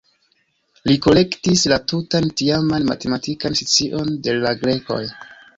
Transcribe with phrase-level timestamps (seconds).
[0.91, 5.03] Li kolektis la tutan tiaman matematikan scion de la grekoj.